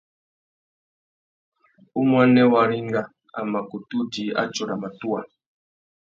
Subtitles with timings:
[1.99, 3.01] Umuênê Waringa
[3.37, 5.21] a mà kutu djï atsôra matuwa.